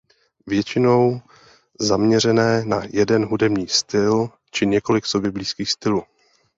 Většinou 0.47 1.21
zaměřené 1.79 2.65
na 2.65 2.81
jeden 2.89 3.25
hudební 3.25 3.67
styl 3.67 4.29
či 4.51 4.65
několik 4.65 5.05
sobě 5.05 5.31
blízkých 5.31 5.71
stylů. 5.71 6.03